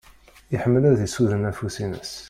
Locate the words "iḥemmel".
0.55-0.83